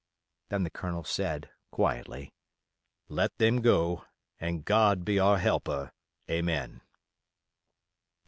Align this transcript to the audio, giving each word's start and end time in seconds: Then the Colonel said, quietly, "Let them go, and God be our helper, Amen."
Then 0.49 0.63
the 0.63 0.71
Colonel 0.71 1.03
said, 1.03 1.51
quietly, 1.69 2.33
"Let 3.07 3.37
them 3.37 3.61
go, 3.61 4.05
and 4.39 4.65
God 4.65 5.05
be 5.05 5.19
our 5.19 5.37
helper, 5.37 5.91
Amen." 6.27 6.81